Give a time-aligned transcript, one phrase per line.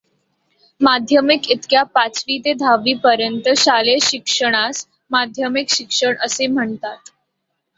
[0.81, 6.97] माध्यमिक इयत्ता पाचवी ते दहावीपर्यंतच्या शालेय शिक्षणास माध्यमिक शिक्षण म्हणतात.